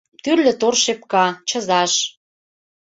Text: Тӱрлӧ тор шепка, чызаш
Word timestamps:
Тӱрлӧ 0.23 0.53
тор 0.61 0.75
шепка, 0.83 1.25
чызаш 1.49 1.93